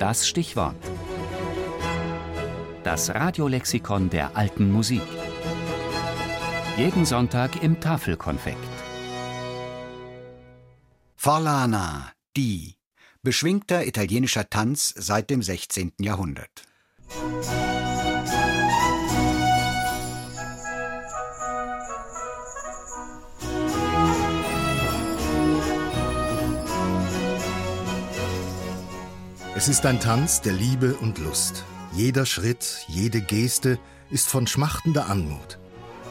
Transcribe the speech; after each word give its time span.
das 0.00 0.26
Stichwort. 0.26 0.82
Das 2.82 3.10
Radiolexikon 3.10 4.08
der 4.08 4.34
alten 4.34 4.72
Musik. 4.72 5.02
Jeden 6.78 7.04
Sonntag 7.04 7.62
im 7.62 7.80
Tafelkonfekt. 7.80 8.56
Forlana, 11.16 12.12
die. 12.34 12.76
Beschwingter 13.22 13.86
italienischer 13.86 14.48
Tanz 14.48 14.94
seit 14.96 15.28
dem 15.28 15.42
16. 15.42 15.92
Jahrhundert. 15.98 16.62
Es 29.60 29.68
ist 29.68 29.84
ein 29.84 30.00
Tanz 30.00 30.40
der 30.40 30.54
Liebe 30.54 30.94
und 30.94 31.18
Lust. 31.18 31.66
Jeder 31.92 32.24
Schritt, 32.24 32.86
jede 32.88 33.20
Geste 33.20 33.78
ist 34.08 34.26
von 34.26 34.46
schmachtender 34.46 35.10
Anmut. 35.10 35.58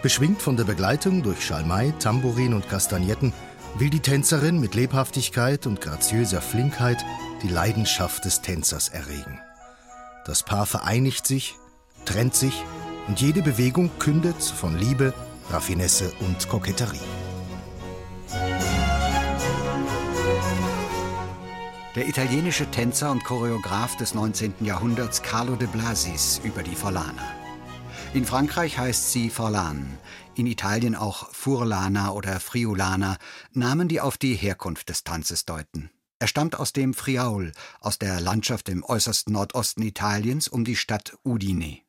Beschwingt 0.00 0.40
von 0.40 0.56
der 0.56 0.62
Begleitung 0.62 1.24
durch 1.24 1.44
Schalmei, 1.44 1.92
Tambourin 1.98 2.54
und 2.54 2.68
Kastagnetten 2.68 3.32
will 3.74 3.90
die 3.90 3.98
Tänzerin 3.98 4.60
mit 4.60 4.76
Lebhaftigkeit 4.76 5.66
und 5.66 5.80
graziöser 5.80 6.40
Flinkheit 6.40 7.04
die 7.42 7.48
Leidenschaft 7.48 8.24
des 8.24 8.42
Tänzers 8.42 8.90
erregen. 8.90 9.40
Das 10.24 10.44
Paar 10.44 10.64
vereinigt 10.64 11.26
sich, 11.26 11.56
trennt 12.04 12.36
sich 12.36 12.54
und 13.08 13.20
jede 13.20 13.42
Bewegung 13.42 13.90
kündet 13.98 14.40
von 14.40 14.78
Liebe, 14.78 15.14
Raffinesse 15.50 16.12
und 16.20 16.48
Koketterie. 16.48 17.00
Der 21.94 22.08
italienische 22.08 22.70
Tänzer 22.70 23.10
und 23.10 23.22
Choreograf 23.22 23.98
des 23.98 24.14
19. 24.14 24.54
Jahrhunderts 24.64 25.22
Carlo 25.22 25.56
de 25.56 25.68
Blasis 25.68 26.40
über 26.42 26.62
die 26.62 26.74
Forlana. 26.74 27.22
In 28.14 28.24
Frankreich 28.24 28.78
heißt 28.78 29.12
sie 29.12 29.28
Forlan, 29.28 29.98
in 30.34 30.46
Italien 30.46 30.94
auch 30.94 31.28
Furlana 31.34 32.12
oder 32.12 32.40
Friulana, 32.40 33.18
Namen, 33.52 33.88
die 33.88 34.00
auf 34.00 34.16
die 34.16 34.34
Herkunft 34.34 34.88
des 34.88 35.04
Tanzes 35.04 35.44
deuten. 35.44 35.90
Er 36.18 36.28
stammt 36.28 36.58
aus 36.58 36.72
dem 36.72 36.94
Friaul, 36.94 37.52
aus 37.78 37.98
der 37.98 38.22
Landschaft 38.22 38.70
im 38.70 38.84
äußersten 38.84 39.34
Nordosten 39.34 39.82
Italiens 39.82 40.48
um 40.48 40.64
die 40.64 40.76
Stadt 40.76 41.18
Udine. 41.26 41.80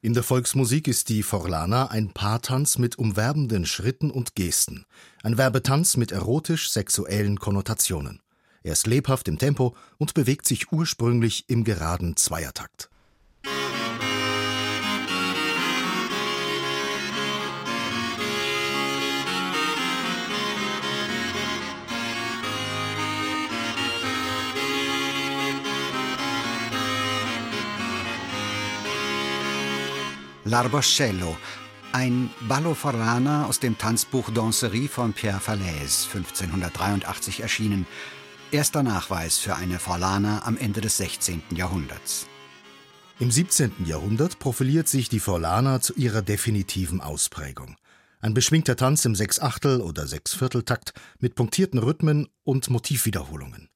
In 0.00 0.14
der 0.14 0.24
Volksmusik 0.24 0.88
ist 0.88 1.08
die 1.08 1.22
Forlana 1.22 1.86
ein 1.86 2.12
Paartanz 2.12 2.78
mit 2.78 2.98
umwerbenden 2.98 3.64
Schritten 3.66 4.10
und 4.10 4.34
Gesten, 4.34 4.86
ein 5.22 5.38
Werbetanz 5.38 5.96
mit 5.96 6.10
erotisch-sexuellen 6.10 7.38
Konnotationen. 7.38 8.22
Er 8.64 8.72
ist 8.72 8.86
lebhaft 8.86 9.26
im 9.28 9.38
Tempo 9.38 9.74
und 9.98 10.14
bewegt 10.14 10.46
sich 10.46 10.70
ursprünglich 10.70 11.44
im 11.48 11.64
geraden 11.64 12.16
Zweiertakt. 12.16 12.88
L'Arboscello, 30.44 31.36
ein 31.92 32.28
Ballo 32.40 32.74
Forlana 32.74 33.46
aus 33.46 33.58
dem 33.58 33.78
Tanzbuch 33.78 34.30
Danserie 34.30 34.86
von 34.86 35.14
Pierre 35.14 35.40
Falaise, 35.40 36.08
1583 36.12 37.40
erschienen, 37.40 37.86
Erster 38.52 38.82
Nachweis 38.82 39.38
für 39.38 39.56
eine 39.56 39.78
Forlana 39.78 40.42
am 40.44 40.58
Ende 40.58 40.82
des 40.82 40.98
16. 40.98 41.42
Jahrhunderts. 41.56 42.26
Im 43.18 43.30
17. 43.30 43.86
Jahrhundert 43.86 44.38
profiliert 44.40 44.88
sich 44.88 45.08
die 45.08 45.20
Forlana 45.20 45.80
zu 45.80 45.94
ihrer 45.94 46.20
definitiven 46.20 47.00
Ausprägung. 47.00 47.76
Ein 48.20 48.34
beschwingter 48.34 48.76
Tanz 48.76 49.06
im 49.06 49.14
Sechsachtel- 49.14 49.80
oder 49.80 50.06
Sechsvierteltakt 50.06 50.92
mit 51.18 51.34
punktierten 51.34 51.78
Rhythmen 51.78 52.28
und 52.44 52.68
Motivwiederholungen. 52.68 53.70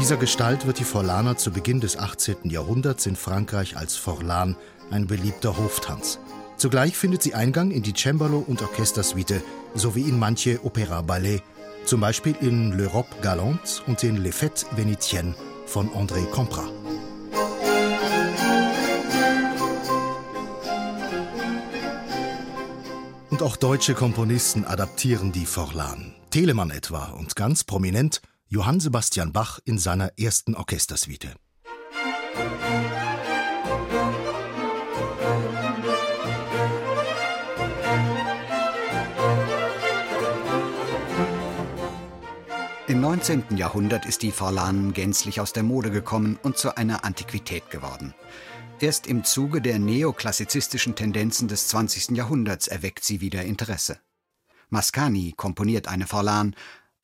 Dieser 0.00 0.16
Gestalt 0.16 0.66
wird 0.66 0.78
die 0.78 0.84
Forlana 0.84 1.36
zu 1.36 1.50
Beginn 1.50 1.78
des 1.78 1.98
18. 1.98 2.48
Jahrhunderts 2.48 3.04
in 3.04 3.16
Frankreich 3.16 3.76
als 3.76 3.96
Forlan 3.96 4.56
ein 4.90 5.06
beliebter 5.06 5.58
Hoftanz. 5.58 6.18
Zugleich 6.56 6.96
findet 6.96 7.22
sie 7.22 7.34
Eingang 7.34 7.70
in 7.70 7.82
die 7.82 7.92
Cembalo- 7.92 8.42
und 8.46 8.62
Orchestersuite 8.62 9.42
sowie 9.74 10.08
in 10.08 10.18
manche 10.18 10.64
Opera-Ballett, 10.64 11.42
zum 11.84 12.00
Beispiel 12.00 12.34
in 12.40 12.72
L'Europe 12.72 13.20
Galante 13.20 13.82
und 13.86 14.02
in 14.02 14.16
Les 14.16 14.34
Fêtes 14.34 14.64
Vénitiennes 14.74 15.34
von 15.66 15.90
André 15.90 16.24
Comprat. 16.30 16.70
Und 23.28 23.42
auch 23.42 23.56
deutsche 23.56 23.92
Komponisten 23.92 24.64
adaptieren 24.64 25.30
die 25.30 25.46
Forlan. 25.46 26.14
Telemann 26.30 26.70
etwa 26.70 27.10
und 27.10 27.36
ganz 27.36 27.64
prominent 27.64 28.22
Johann 28.52 28.80
Sebastian 28.80 29.32
Bach 29.32 29.60
in 29.64 29.78
seiner 29.78 30.18
ersten 30.18 30.56
Orchestersuite. 30.56 31.36
Im 42.88 43.00
19. 43.00 43.56
Jahrhundert 43.56 44.04
ist 44.04 44.22
die 44.22 44.32
Forlan 44.32 44.94
gänzlich 44.94 45.40
aus 45.40 45.52
der 45.52 45.62
Mode 45.62 45.92
gekommen 45.92 46.36
und 46.42 46.58
zu 46.58 46.76
einer 46.76 47.04
Antiquität 47.04 47.70
geworden. 47.70 48.14
Erst 48.80 49.06
im 49.06 49.22
Zuge 49.22 49.62
der 49.62 49.78
neoklassizistischen 49.78 50.96
Tendenzen 50.96 51.46
des 51.46 51.68
20. 51.68 52.16
Jahrhunderts 52.16 52.66
erweckt 52.66 53.04
sie 53.04 53.20
wieder 53.20 53.44
Interesse. 53.44 54.00
Mascagni 54.70 55.34
komponiert 55.36 55.86
eine 55.86 56.08
Forlan, 56.08 56.56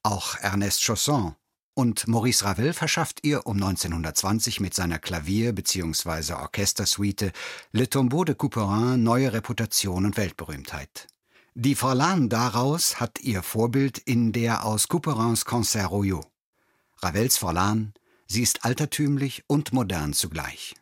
auch 0.07 0.37
Ernest 0.37 0.83
Chausson 0.83 1.35
und 1.75 2.07
Maurice 2.07 2.45
Ravel 2.45 2.73
verschafft 2.73 3.19
ihr 3.23 3.47
um 3.47 3.57
1920 3.57 4.61
mit 4.61 4.73
seiner 4.73 4.99
Klavier- 4.99 5.53
bzw. 5.53 6.35
Orchestersuite 6.35 7.33
Le 7.73 7.91
Tombeau 7.91 8.25
de 8.25 8.35
Couperin 8.35 9.03
neue 9.03 9.33
Reputation 9.33 10.07
und 10.07 10.17
Weltberühmtheit. 10.17 11.09
Die 11.55 11.75
Forlan 11.75 12.29
daraus 12.29 13.01
hat 13.01 13.21
ihr 13.21 13.43
Vorbild 13.43 13.99
in 13.99 14.33
der 14.33 14.65
aus 14.65 14.89
Couperins 14.89 15.45
Concert 15.45 15.91
Royaux. 15.91 16.27
Ravels 17.03 17.37
Forlan, 17.37 17.93
sie 18.27 18.43
ist 18.43 18.65
altertümlich 18.65 19.45
und 19.49 19.73
modern 19.73 20.13
zugleich. 20.13 20.75